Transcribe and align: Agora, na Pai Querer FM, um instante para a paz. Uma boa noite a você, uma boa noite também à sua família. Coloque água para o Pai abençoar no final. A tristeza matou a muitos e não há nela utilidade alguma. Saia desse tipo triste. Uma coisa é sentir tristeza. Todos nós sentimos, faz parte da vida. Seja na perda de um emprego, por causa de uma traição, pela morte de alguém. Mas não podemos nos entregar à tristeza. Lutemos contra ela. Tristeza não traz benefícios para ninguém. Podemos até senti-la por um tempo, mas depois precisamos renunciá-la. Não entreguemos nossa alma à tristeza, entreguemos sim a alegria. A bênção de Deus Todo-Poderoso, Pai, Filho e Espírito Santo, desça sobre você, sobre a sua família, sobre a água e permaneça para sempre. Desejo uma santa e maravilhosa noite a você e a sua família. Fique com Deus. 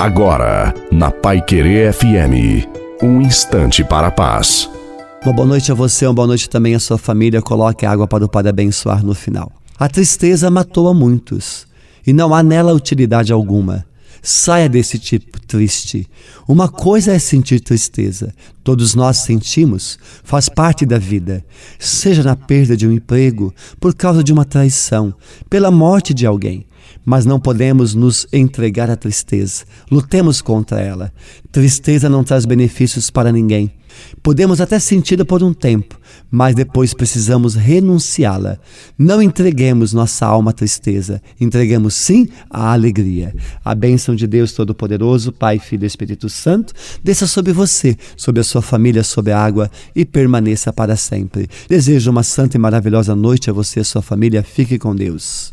Agora, 0.00 0.72
na 0.90 1.10
Pai 1.10 1.42
Querer 1.42 1.92
FM, 1.92 2.66
um 3.02 3.20
instante 3.20 3.84
para 3.84 4.06
a 4.06 4.10
paz. 4.10 4.66
Uma 5.22 5.34
boa 5.34 5.46
noite 5.46 5.70
a 5.70 5.74
você, 5.74 6.06
uma 6.06 6.14
boa 6.14 6.26
noite 6.26 6.48
também 6.48 6.74
à 6.74 6.80
sua 6.80 6.96
família. 6.96 7.42
Coloque 7.42 7.84
água 7.84 8.08
para 8.08 8.24
o 8.24 8.28
Pai 8.28 8.48
abençoar 8.48 9.04
no 9.04 9.14
final. 9.14 9.52
A 9.78 9.90
tristeza 9.90 10.50
matou 10.50 10.88
a 10.88 10.94
muitos 10.94 11.66
e 12.06 12.14
não 12.14 12.34
há 12.34 12.42
nela 12.42 12.72
utilidade 12.72 13.30
alguma. 13.30 13.84
Saia 14.22 14.70
desse 14.70 14.98
tipo 14.98 15.38
triste. 15.38 16.08
Uma 16.48 16.66
coisa 16.66 17.12
é 17.12 17.18
sentir 17.18 17.60
tristeza. 17.60 18.32
Todos 18.64 18.94
nós 18.94 19.18
sentimos, 19.18 19.98
faz 20.24 20.48
parte 20.48 20.86
da 20.86 20.96
vida. 20.96 21.44
Seja 21.78 22.22
na 22.22 22.34
perda 22.34 22.74
de 22.74 22.88
um 22.88 22.92
emprego, 22.92 23.54
por 23.78 23.94
causa 23.94 24.24
de 24.24 24.32
uma 24.32 24.46
traição, 24.46 25.12
pela 25.50 25.70
morte 25.70 26.14
de 26.14 26.24
alguém. 26.24 26.64
Mas 27.04 27.24
não 27.24 27.40
podemos 27.40 27.94
nos 27.94 28.26
entregar 28.32 28.90
à 28.90 28.96
tristeza. 28.96 29.64
Lutemos 29.90 30.40
contra 30.40 30.80
ela. 30.80 31.12
Tristeza 31.50 32.08
não 32.08 32.24
traz 32.24 32.44
benefícios 32.44 33.10
para 33.10 33.32
ninguém. 33.32 33.72
Podemos 34.22 34.60
até 34.60 34.78
senti-la 34.78 35.24
por 35.24 35.42
um 35.42 35.52
tempo, 35.52 35.98
mas 36.30 36.54
depois 36.54 36.92
precisamos 36.92 37.54
renunciá-la. 37.54 38.58
Não 38.98 39.22
entreguemos 39.22 39.92
nossa 39.92 40.26
alma 40.26 40.50
à 40.50 40.54
tristeza, 40.54 41.22
entreguemos 41.40 41.94
sim 41.94 42.28
a 42.48 42.72
alegria. 42.72 43.34
A 43.64 43.74
bênção 43.74 44.14
de 44.14 44.26
Deus 44.26 44.52
Todo-Poderoso, 44.52 45.32
Pai, 45.32 45.58
Filho 45.58 45.84
e 45.84 45.86
Espírito 45.86 46.28
Santo, 46.28 46.72
desça 47.02 47.26
sobre 47.26 47.52
você, 47.52 47.96
sobre 48.16 48.40
a 48.40 48.44
sua 48.44 48.62
família, 48.62 49.02
sobre 49.02 49.32
a 49.32 49.42
água 49.42 49.70
e 49.94 50.04
permaneça 50.04 50.72
para 50.72 50.96
sempre. 50.96 51.48
Desejo 51.68 52.10
uma 52.10 52.22
santa 52.22 52.56
e 52.56 52.60
maravilhosa 52.60 53.14
noite 53.16 53.50
a 53.50 53.52
você 53.52 53.80
e 53.80 53.82
a 53.82 53.84
sua 53.84 54.02
família. 54.02 54.42
Fique 54.42 54.78
com 54.78 54.94
Deus. 54.94 55.48